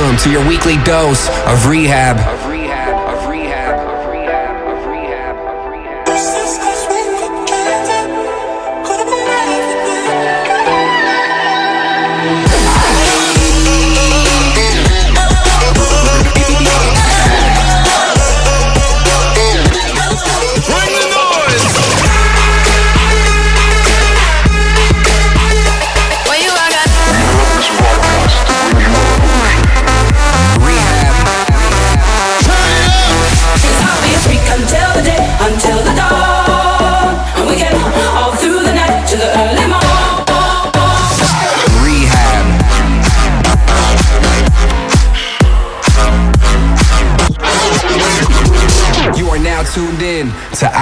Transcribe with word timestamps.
Welcome 0.00 0.16
to 0.20 0.30
your 0.30 0.48
weekly 0.48 0.78
dose 0.78 1.28
of 1.46 1.66
rehab. 1.66 2.39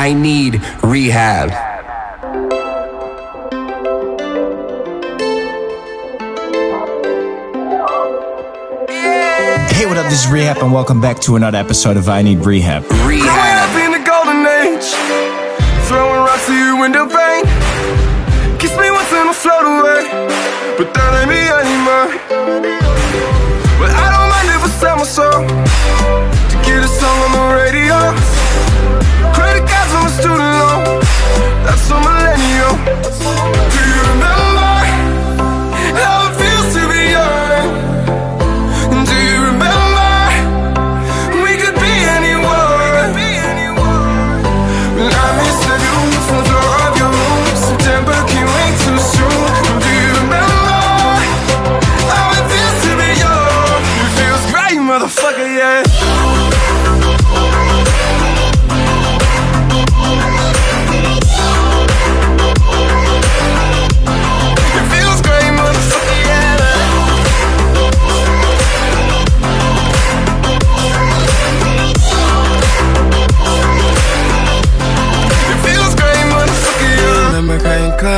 I 0.08 0.14
Need 0.14 0.62
Rehab. 0.82 1.50
Hey, 9.68 9.84
what 9.84 9.98
up? 9.98 10.06
This 10.08 10.24
is 10.24 10.30
Rehab, 10.30 10.62
and 10.62 10.72
welcome 10.72 11.02
back 11.02 11.20
to 11.20 11.36
another 11.36 11.58
episode 11.58 11.98
of 11.98 12.08
I 12.08 12.22
Need 12.22 12.38
Rehab. 12.38 12.84
Rehab. 13.04 13.68
in 13.84 13.92
the 13.92 14.02
golden 14.02 14.46
age, 14.46 14.88
throwing 15.84 16.24
rocks 16.24 16.46
to 16.46 16.54
your 16.54 16.80
window 16.80 17.04
pane. 17.04 17.44
Kiss 18.58 18.72
me 18.78 18.90
once 18.90 19.12
and 19.12 19.28
I'll 19.28 19.34
float 19.34 19.60
away, 19.60 20.08
but 20.78 20.88
that 20.94 21.20
ain't 21.20 21.28
me 21.28 21.42
anymore. 21.52 22.08
But 23.76 23.90
I 23.92 24.08
don't 24.08 24.28
mind 24.32 24.48
if 24.56 24.64
I 24.64 24.70
sell 24.80 24.96
my 24.96 25.04
soul 25.04 25.44
to 26.48 26.56
get 26.64 26.82
a 26.82 26.88
song 26.88 27.18
on 27.28 27.32
the 27.32 27.62
radio. 27.62 27.87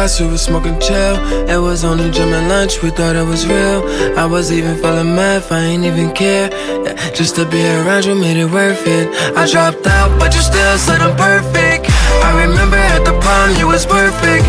Class, 0.00 0.20
we 0.20 0.26
was 0.26 0.40
smoking 0.40 0.78
chill. 0.80 1.16
It 1.54 1.60
was 1.60 1.84
only 1.84 2.10
gym 2.10 2.32
and 2.32 2.48
lunch, 2.48 2.82
we 2.82 2.88
thought 2.88 3.16
it 3.16 3.26
was 3.32 3.46
real. 3.46 3.80
I 4.16 4.24
was 4.24 4.50
even 4.50 4.74
feeling 4.82 5.14
math, 5.14 5.52
I 5.52 5.60
ain't 5.70 5.84
even 5.84 6.08
care. 6.12 6.48
Yeah, 6.84 6.94
just 7.12 7.36
to 7.36 7.44
be 7.44 7.60
around 7.78 8.06
you 8.06 8.14
made 8.14 8.38
it 8.44 8.50
worth 8.50 8.86
it. 8.86 9.06
I 9.36 9.44
dropped 9.52 9.86
out, 9.86 10.10
but 10.18 10.30
you 10.34 10.40
still 10.40 10.76
said 10.86 11.00
I'm 11.06 11.14
perfect. 11.28 11.84
I 12.28 12.30
remember 12.44 12.80
at 12.94 13.04
the 13.08 13.14
prom, 13.22 13.48
you 13.60 13.66
was 13.68 13.84
perfect. 13.84 14.44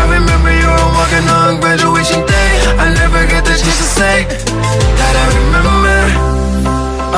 I 0.00 0.02
remember 0.16 0.50
you 0.60 0.68
were 0.72 0.90
walking 0.96 1.26
on 1.38 1.60
graduation 1.60 2.20
day. 2.24 2.50
I 2.84 2.86
never 3.02 3.20
get 3.32 3.44
the 3.44 3.54
chance 3.60 3.78
to 3.84 3.88
say 4.00 4.16
that 5.00 5.14
I 5.24 5.26
remember 5.40 5.98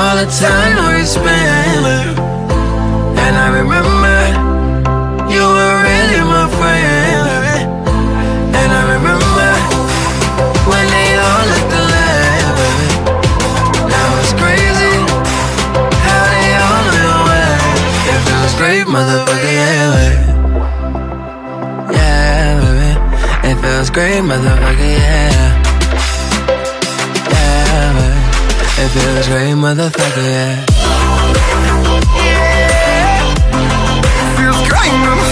all 0.01 0.15
the 0.21 0.27
time 0.43 0.75
we 0.91 1.03
spent. 1.15 2.19
And 3.23 3.33
I 3.45 3.47
remember 3.59 3.96
great, 23.97 24.21
motherfucker, 24.21 24.77
yeah. 24.77 25.57
Yeah, 27.33 27.93
baby. 27.97 28.21
It 28.83 28.89
feels 28.93 29.27
great, 29.27 29.55
motherfucker, 29.65 30.25
yeah. 30.35 30.53
Feels 34.37 34.61
great, 34.69 34.93
motherfucker, 35.01 35.26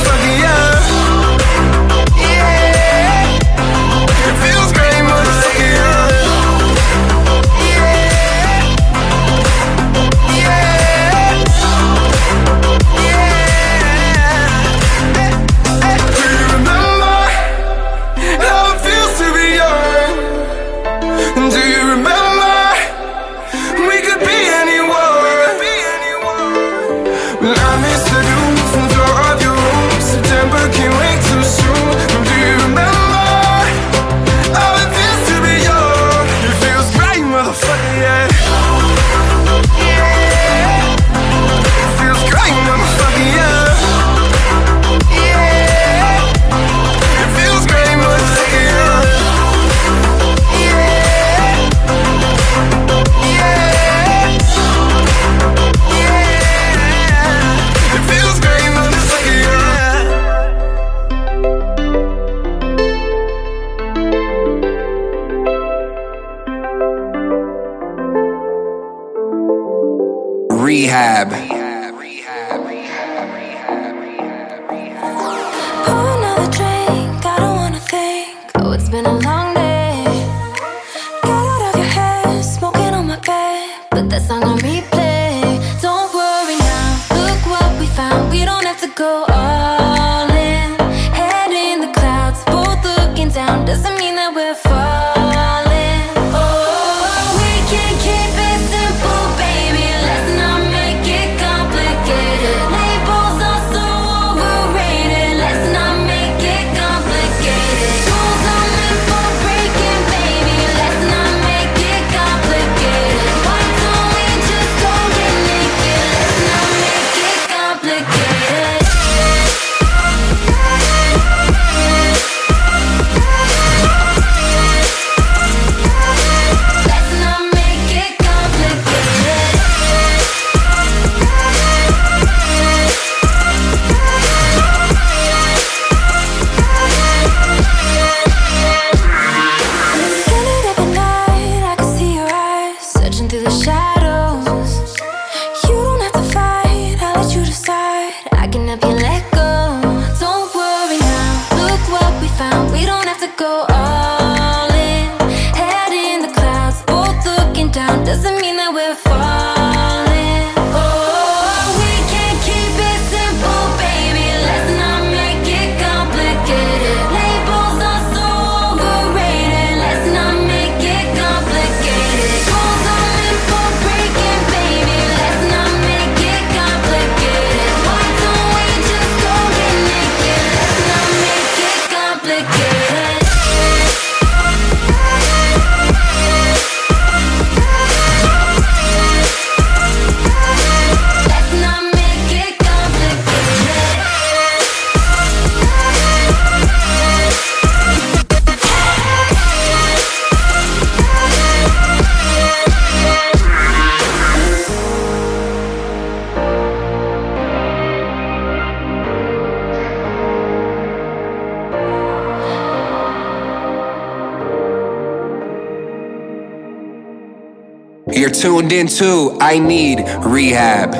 tuned 218.42 218.72
into, 218.72 219.38
I 219.40 219.60
Need 219.60 220.00
Rehab. 220.26 220.94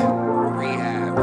rehab 0.56 1.18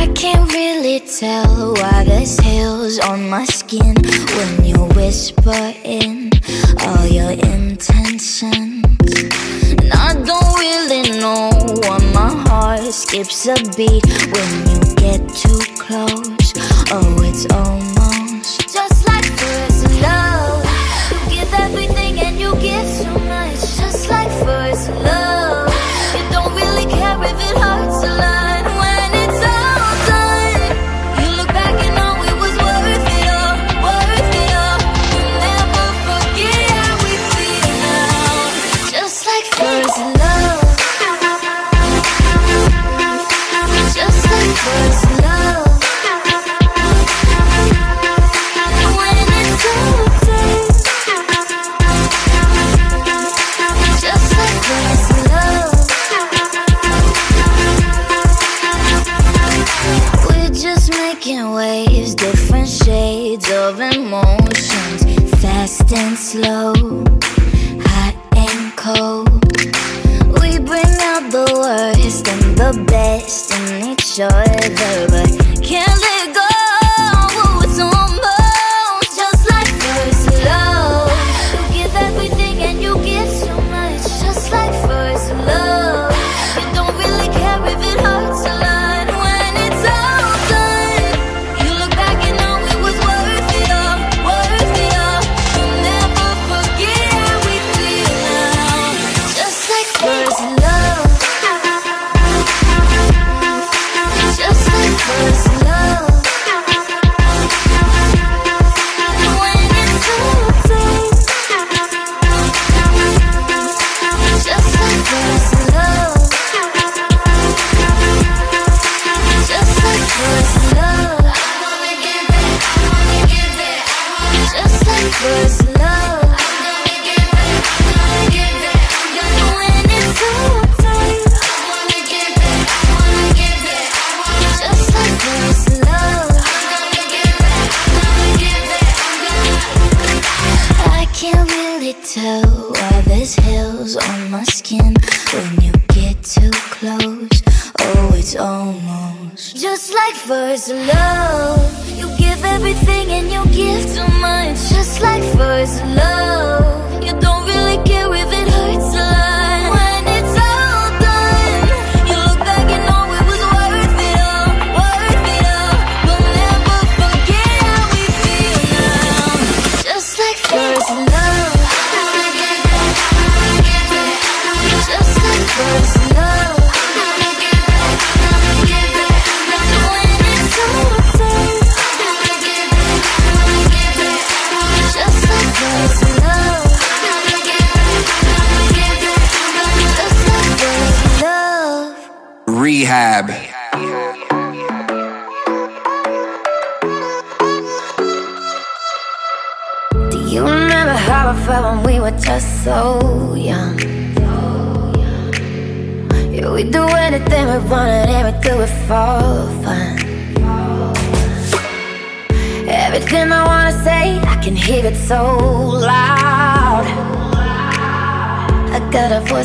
I 0.00 0.10
can't 0.14 0.52
really 0.52 1.00
tell 1.00 1.74
why 1.74 2.04
there's 2.04 2.38
hills 2.38 2.98
on 3.00 3.28
my 3.28 3.44
skin 3.44 3.94
when 4.36 4.64
you 4.64 4.78
whisper 4.94 5.74
in 5.84 6.30
all 6.86 7.06
your 7.06 7.32
intentions. 7.32 8.42
And 8.42 8.84
I 9.92 10.14
don't 10.14 10.54
really 10.58 11.18
know 11.18 11.50
why 11.82 11.98
my 12.14 12.30
heart 12.48 12.80
skips 12.92 13.46
a 13.46 13.56
beat 13.76 14.06
when 14.32 14.52
you 14.70 14.80
get 14.96 15.20
too 15.34 15.60
close. 15.76 16.52
Oh, 16.90 17.16
it's 17.22 17.46
almost. 17.52 17.87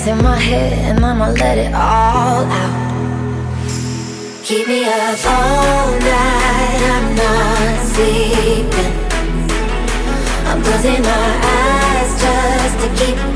voice 0.03 0.12
in 0.12 0.24
my 0.24 0.38
head 0.38 0.74
and 0.74 1.05
I'ma 1.05 1.29
let 1.29 1.57
it 1.57 1.74
all 1.74 2.45
out. 2.45 2.93
Keep 4.43 4.67
me 4.67 4.86
up 4.86 5.25
all 5.25 5.91
night, 6.00 6.81
I'm 6.95 7.15
not 7.15 7.86
sleeping. 7.93 8.93
I'm 10.48 10.62
closing 10.63 11.01
my 11.01 11.27
eyes 11.43 12.22
just 12.22 12.79
to 12.81 13.05
keep. 13.05 13.32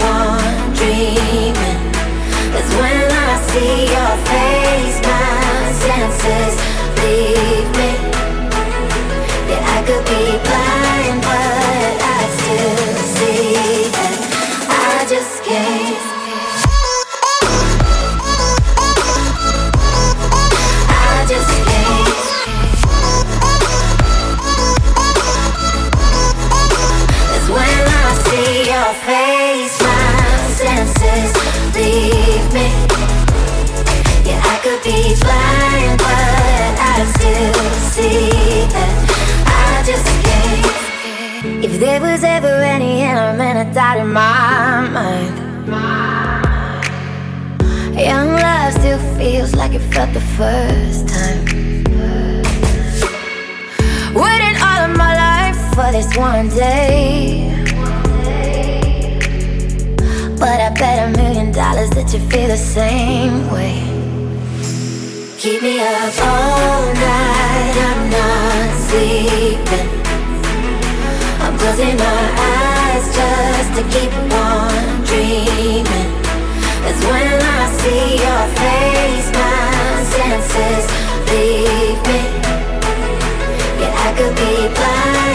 doubt 43.73 43.97
in 43.97 44.11
my 44.13 44.87
mind. 44.91 45.35
Young 47.97 48.31
love 48.33 48.73
still 48.73 48.99
feels 49.17 49.55
like 49.55 49.73
it 49.73 49.79
felt 49.93 50.13
the 50.13 50.21
first 50.21 51.07
time. 51.09 51.45
Waiting 54.13 54.55
all 54.61 54.81
of 54.87 54.95
my 54.95 55.13
life 55.25 55.59
for 55.73 55.91
this 55.91 56.15
one 56.15 56.49
day. 56.49 57.53
But 60.39 60.59
I 60.61 60.69
bet 60.77 61.09
a 61.09 61.17
million 61.17 61.51
dollars 61.51 61.89
that 61.91 62.13
you 62.13 62.19
feel 62.29 62.47
the 62.47 62.57
same 62.57 63.51
way. 63.51 63.81
Keep 65.39 65.61
me 65.63 65.79
up 65.79 66.13
all 66.21 66.93
night, 66.93 67.75
I'm 67.89 68.09
not 68.15 68.69
sleeping. 68.87 69.89
I'm 71.41 71.57
closing 71.57 71.97
my 71.97 72.31
eyes 72.37 72.76
just 73.17 73.69
to 73.77 73.83
keep 73.93 74.13
on 74.31 75.03
dreaming. 75.09 76.11
It's 76.87 77.01
when 77.09 77.37
I 77.57 77.63
see 77.79 78.05
your 78.25 78.43
face, 78.61 79.27
my 79.39 80.03
senses 80.15 80.85
leave 81.31 82.01
me. 82.09 82.21
Yeah, 83.81 84.05
I 84.05 84.09
could 84.17 84.35
be 84.41 84.53
blind. 84.75 85.26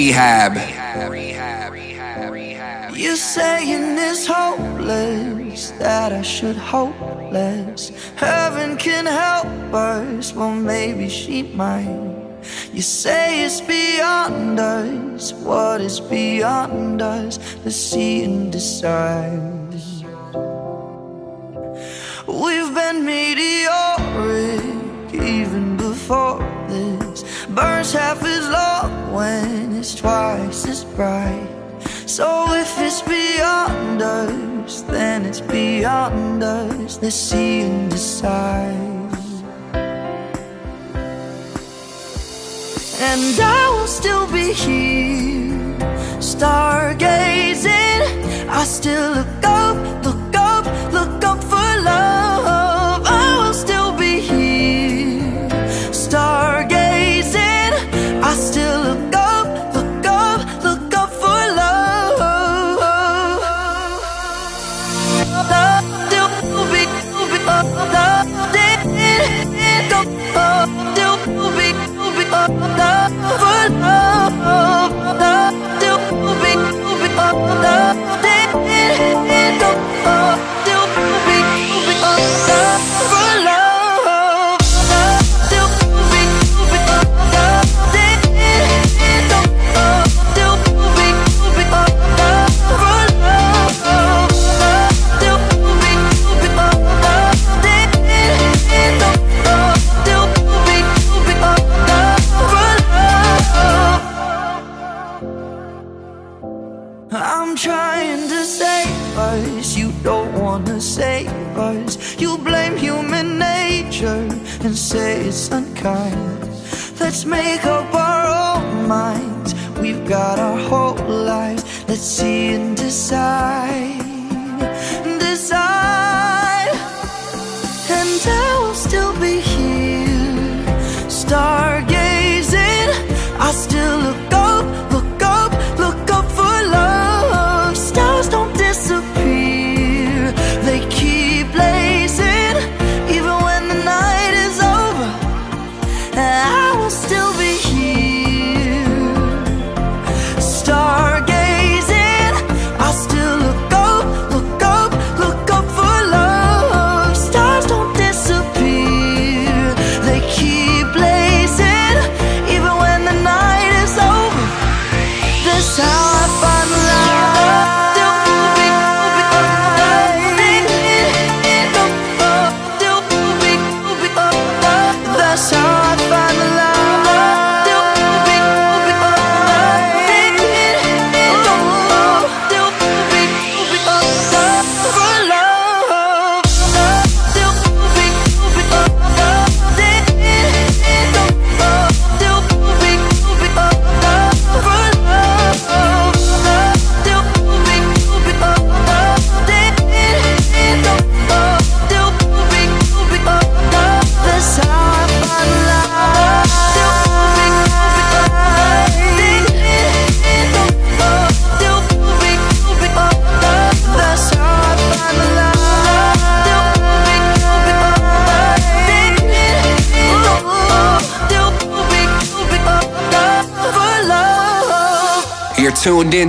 rehab. 0.00 0.56
You're 2.96 3.16
saying 3.16 3.98
it's 3.98 4.26
hopeless, 4.26 5.70
that 5.72 6.12
I 6.12 6.22
should 6.22 6.56
hope 6.56 7.00
less. 7.32 7.92
Heaven 8.16 8.76
can 8.76 9.06
help 9.06 9.46
us, 9.74 10.32
well, 10.34 10.54
maybe 10.54 11.08
she 11.08 11.42
might. 11.42 12.06
You 12.72 12.82
say 12.82 13.44
it's 13.44 13.60
beyond 13.60 14.58
us, 14.58 15.32
what 15.34 15.80
is 15.80 16.00
beyond 16.00 17.02
us, 17.02 17.38
The 17.64 17.70
sea 17.70 17.90
see 17.90 18.24
and 18.24 18.52
decide. 18.52 19.58
We've 22.26 22.72
been 22.80 22.98
meteoric, 23.04 24.62
even 25.12 25.69
for 26.10 26.42
this. 26.66 27.22
Burns 27.46 27.92
half 27.92 28.20
as 28.24 28.46
long 28.48 29.12
when 29.12 29.76
it's 29.78 29.94
twice 29.94 30.66
as 30.66 30.82
bright. 30.96 31.48
So 32.16 32.26
if 32.52 32.72
it's 32.86 33.00
beyond 33.02 34.02
us, 34.02 34.82
then 34.82 35.24
it's 35.24 35.40
beyond 35.40 36.42
us. 36.42 36.98
Let's 37.00 37.14
see 37.14 37.60
and 37.60 37.88
decide. 37.88 39.14
And 43.08 43.36
I 43.58 43.62
will 43.74 43.92
still 44.00 44.26
be 44.32 44.52
here 44.52 45.78
Stargazing. 46.32 48.02
I 48.48 48.64
still 48.64 49.12
look 49.18 49.44
up, 49.44 49.76
look 50.04 50.19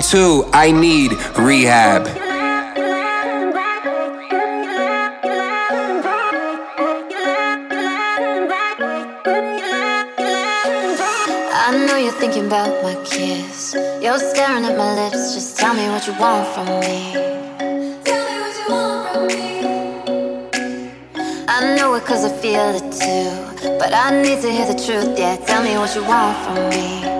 and 0.01 0.09
two, 0.09 0.49
I 0.53 0.71
need 0.71 1.11
rehab. 1.37 2.07
I 11.53 11.85
know 11.87 11.97
you're 11.97 12.11
thinking 12.13 12.47
about 12.47 12.83
my 12.83 12.95
kiss. 13.05 13.75
You're 14.01 14.17
staring 14.17 14.65
at 14.65 14.77
my 14.77 14.93
lips. 14.95 15.33
Just 15.33 15.57
tell 15.57 15.73
me 15.73 15.87
what 15.89 16.07
you 16.07 16.13
want 16.19 16.47
from 16.53 16.65
me. 16.79 17.13
Tell 18.03 18.23
me 18.29 18.35
what 18.43 18.53
you 18.57 18.65
want 18.73 19.13
from 19.13 19.27
me. 19.27 19.49
I 21.47 21.75
know 21.77 21.93
it 21.95 22.05
cause 22.05 22.25
I 22.25 22.29
feel 22.41 22.75
it 22.75 22.91
too. 22.91 23.77
But 23.77 23.93
I 23.93 24.21
need 24.21 24.41
to 24.41 24.51
hear 24.51 24.65
the 24.65 24.79
truth. 24.85 25.17
Yeah, 25.17 25.35
tell 25.45 25.63
me 25.63 25.77
what 25.77 25.95
you 25.95 26.03
want 26.03 26.37
from 26.45 26.69
me. 26.69 27.10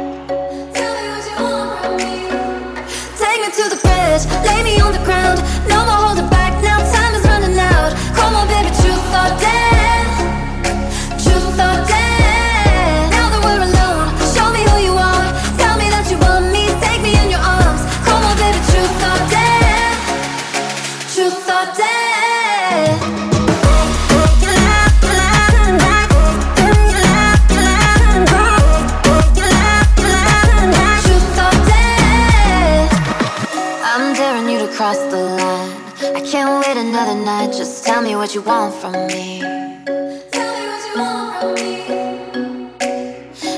what 38.22 38.36
you 38.36 38.42
want 38.44 38.72
from 38.76 38.92
me. 39.08 39.40
Tell 39.40 40.54
me 40.54 40.68
what 40.70 40.84
you 40.86 41.02
want 41.02 41.42
from 41.42 41.56
me. 41.56 41.72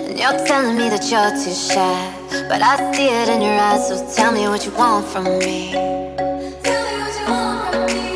And 0.08 0.18
you're 0.18 0.40
telling 0.48 0.78
me 0.78 0.88
that 0.88 1.04
you're 1.12 1.32
too 1.44 1.52
shy. 1.52 2.00
But 2.48 2.62
I 2.62 2.78
see 2.94 3.10
it 3.10 3.28
in 3.28 3.42
your 3.42 3.60
eyes, 3.60 3.90
so 3.90 3.96
tell 4.16 4.32
me 4.32 4.48
what 4.48 4.66
you 4.66 4.72
want 4.72 5.06
from 5.06 5.26
me. 5.26 5.74
Tell 5.74 6.82
me 6.88 6.96
what 7.04 7.14
you 7.20 7.26
want 7.28 7.74
from 7.74 7.86
me. 7.92 8.08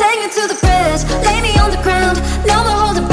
Take 0.00 0.18
me 0.22 0.28
to 0.38 0.42
the 0.52 0.58
bridge, 0.64 1.02
lay 1.26 1.42
me 1.42 1.52
on 1.60 1.70
the 1.70 1.82
ground. 1.82 2.16
No 2.46 2.56
more 2.64 2.78
holding 2.86 3.11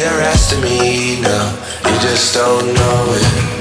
the 0.00 0.16
rest 0.18 0.52
of 0.52 0.62
me 0.62 1.20
now. 1.20 1.50
You 1.86 1.98
just 2.00 2.34
don't 2.34 2.66
know 2.74 3.04
it. 3.16 3.57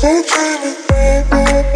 Take 0.00 0.26
care 0.28 0.56
of 0.56 0.64
me, 0.64 0.74
baby. 0.88 1.69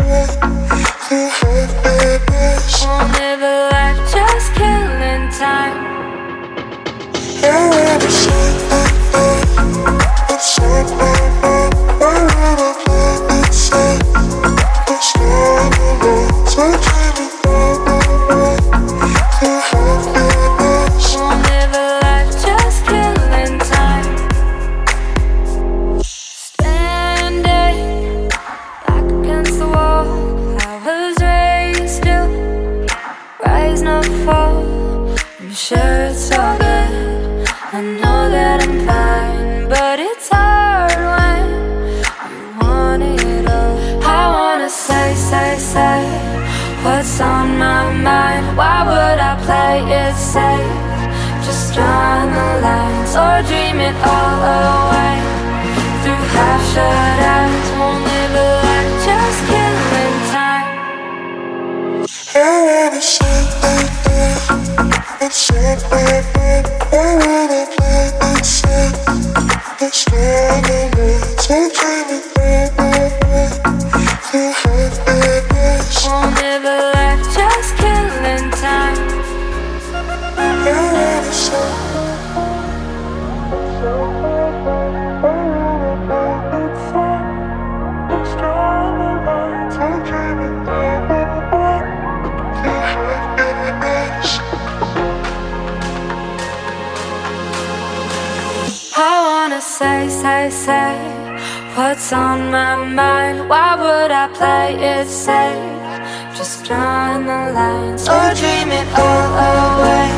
mind. 102.76 103.48
Why 103.48 103.74
would 103.76 104.10
I 104.10 104.28
play 104.28 104.74
it 104.74 105.06
safe? 105.06 106.36
Just 106.36 106.64
drawing 106.64 107.26
the 107.26 107.52
lines 107.52 108.08
or 108.08 108.34
dream 108.34 108.70
it 108.72 108.88
all 108.98 109.30
away. 109.46 110.08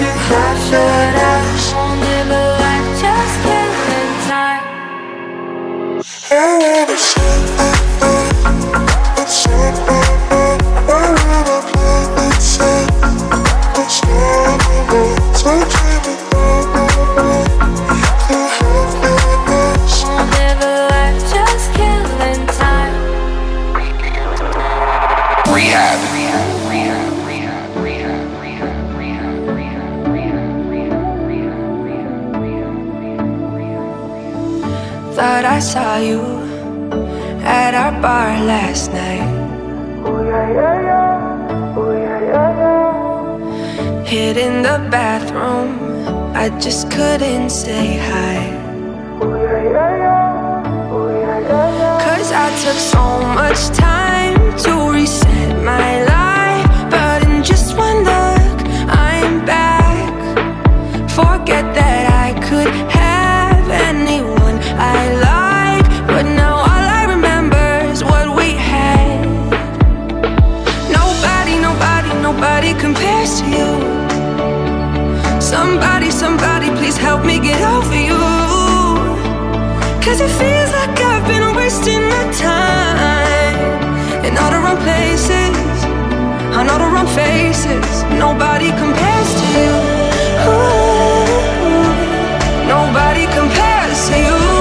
You 0.00 0.12
have 0.28 0.58
should 0.66 1.14
I 1.26 1.38
live 2.04 2.30
a 2.30 2.44
life 2.62 2.90
just 3.02 3.36
killing 3.44 4.14
time. 4.28 4.64
I 6.30 6.44
wanna 6.62 6.96
sleep, 6.96 7.48
I 7.60 8.50
wanna 8.72 9.26
sleep. 9.26 10.07
saw 35.78 35.96
you 36.10 36.20
at 37.58 37.72
our 37.82 37.94
bar 38.02 38.30
last 38.52 38.86
night. 38.92 39.28
Ooh, 40.06 40.26
yeah, 40.30 40.58
yeah, 40.58 40.88
yeah. 40.88 41.78
Ooh, 41.78 41.92
yeah, 42.04 42.30
yeah, 42.32 42.62
yeah. 42.62 44.04
Hid 44.10 44.36
in 44.46 44.54
the 44.68 44.76
bathroom, 44.94 45.70
I 46.42 46.46
just 46.64 46.90
couldn't 46.90 47.50
say 47.50 47.86
hi. 48.10 48.38
Ooh, 49.22 49.36
yeah, 49.46 49.74
yeah, 49.76 50.04
yeah. 50.04 50.94
Ooh, 50.94 51.08
yeah, 51.22 51.38
yeah, 51.48 51.80
yeah. 51.80 52.06
Cause 52.06 52.30
I 52.44 52.48
took 52.64 52.80
so 52.94 53.04
much 53.40 53.60
time 53.86 54.38
to 54.64 54.72
reset 54.96 55.50
my 55.70 55.88
life. 56.02 56.07
you. 73.36 73.68
Somebody, 75.40 76.10
somebody, 76.10 76.68
please 76.78 76.96
help 76.96 77.24
me 77.24 77.38
get 77.38 77.60
over 77.60 77.94
you. 77.94 78.18
Cause 80.04 80.20
it 80.20 80.32
feels 80.40 80.70
like 80.72 80.98
I've 80.98 81.26
been 81.28 81.54
wasting 81.54 82.02
my 82.14 82.24
time. 82.32 83.58
In 84.24 84.32
all 84.38 84.50
the 84.50 84.60
wrong 84.64 84.78
places, 84.78 85.84
on 86.56 86.68
all 86.70 86.78
the 86.78 86.88
wrong 86.94 87.06
faces 87.06 88.02
Nobody 88.18 88.70
compares 88.82 89.30
to 89.40 89.46
you. 89.58 89.74
Ooh, 90.48 91.90
Nobody 92.66 93.26
compares 93.26 94.08
to 94.08 94.16
you. 94.26 94.57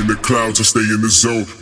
in 0.00 0.06
the 0.06 0.14
clouds, 0.16 0.60
I 0.60 0.62
stay 0.64 0.80
in 0.80 1.00
the 1.02 1.08
zone. 1.08 1.59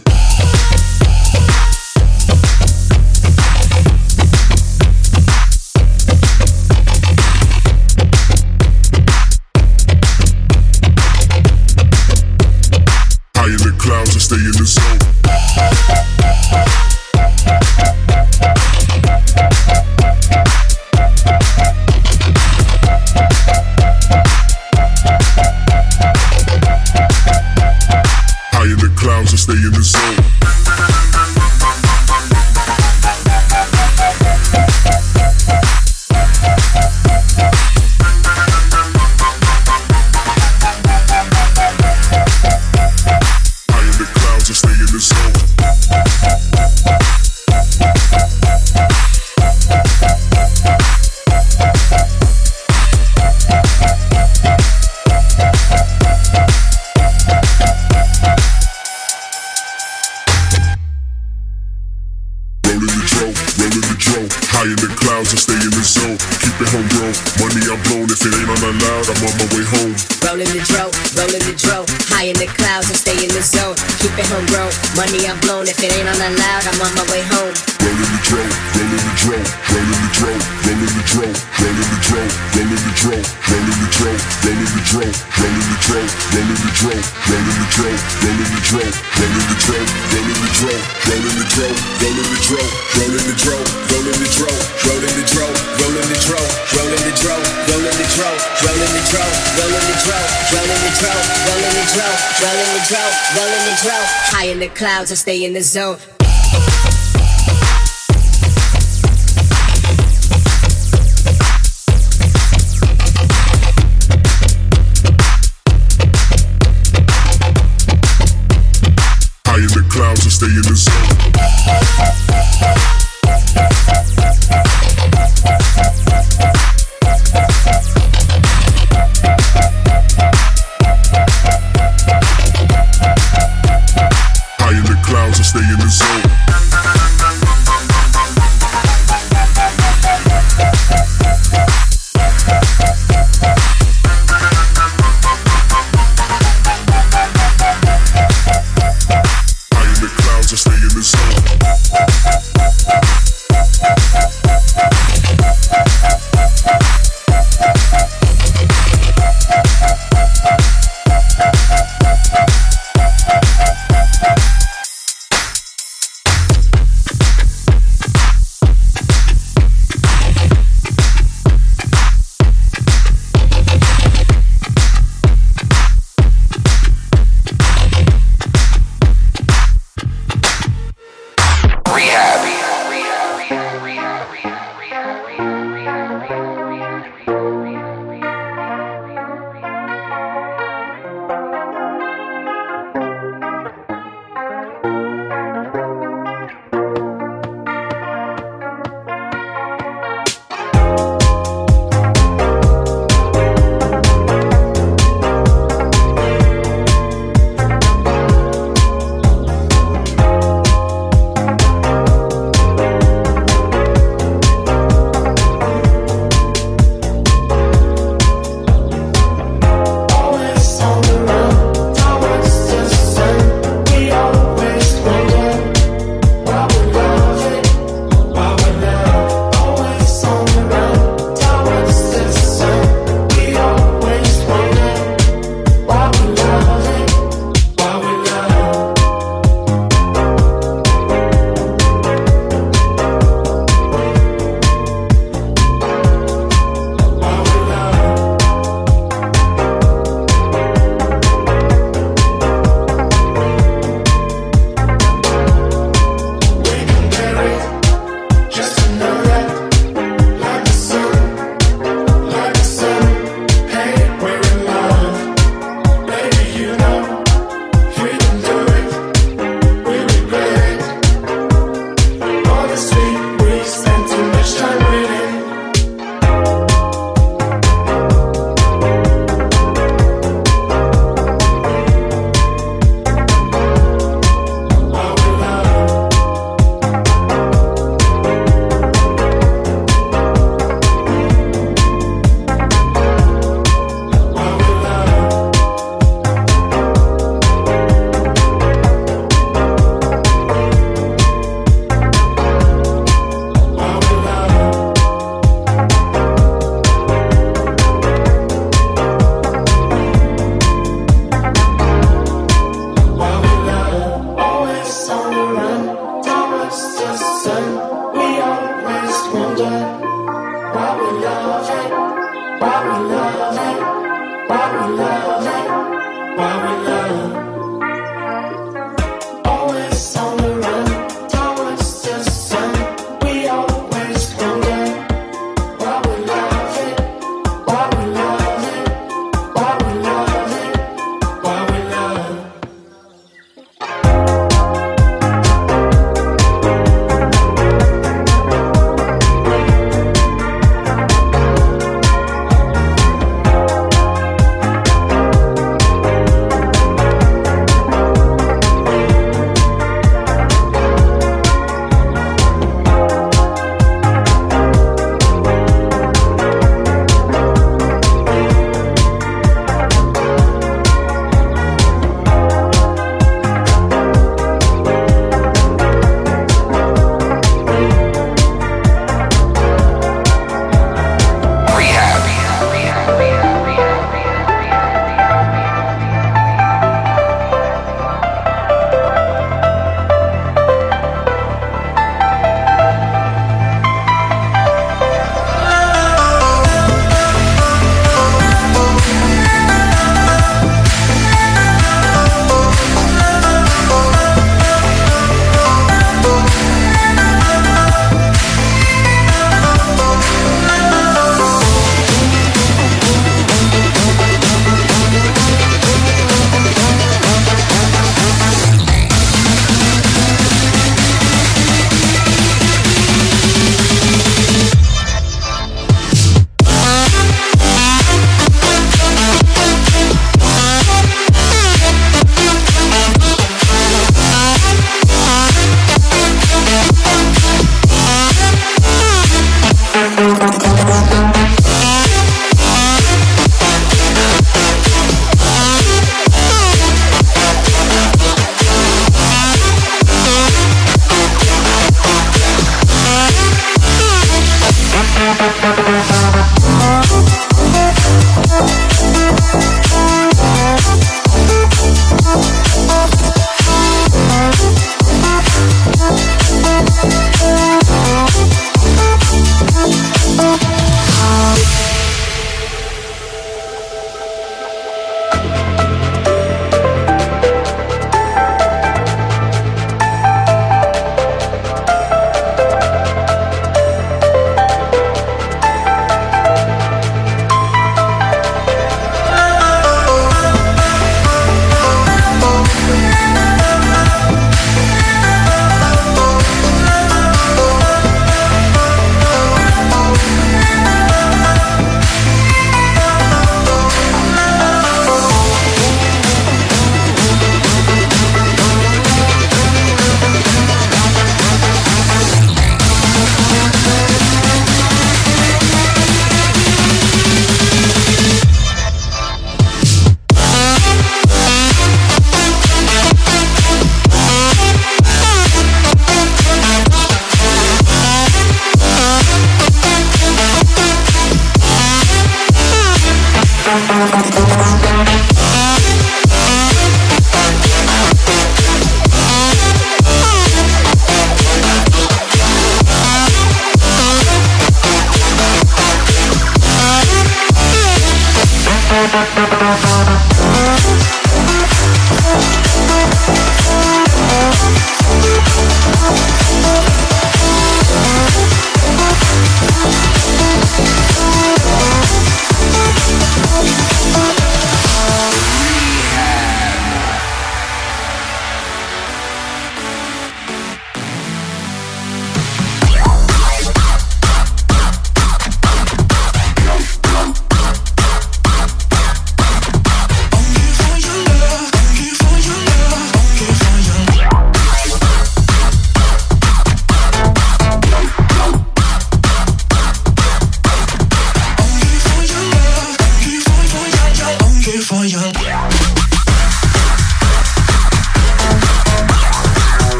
to 105.08 105.16
stay 105.16 105.42
in 105.44 105.54
the 105.54 105.62
zone. 105.62 106.17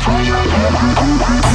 Fire. 0.00 1.47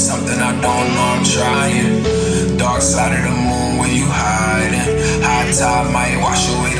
something 0.00 0.38
I 0.40 0.52
don't 0.52 0.88
know, 0.94 1.08
I'm 1.14 1.24
trying. 1.24 2.56
Dark 2.56 2.80
side 2.80 3.12
of 3.18 3.22
the 3.24 3.36
moon, 3.36 3.78
where 3.78 3.92
you 3.92 4.06
hiding? 4.08 4.96
High 5.22 5.52
tide 5.52 5.92
might 5.92 6.16
wash 6.22 6.48
away 6.48 6.79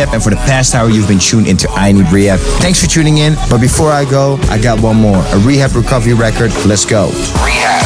Rehab, 0.00 0.14
and 0.14 0.22
for 0.22 0.30
the 0.30 0.36
past 0.36 0.74
hour, 0.74 0.88
you've 0.88 1.08
been 1.08 1.18
tuned 1.18 1.46
into 1.46 1.68
I 1.70 1.92
Need 1.92 2.10
Rehab. 2.10 2.38
Thanks 2.60 2.80
for 2.80 2.88
tuning 2.88 3.18
in. 3.18 3.34
But 3.50 3.60
before 3.60 3.90
I 3.90 4.04
go, 4.04 4.38
I 4.48 4.58
got 4.60 4.80
one 4.80 4.96
more 4.96 5.18
a 5.18 5.38
Rehab 5.40 5.74
Recovery 5.74 6.14
record. 6.14 6.52
Let's 6.64 6.86
go. 6.86 7.08
Rehab. 7.44 7.79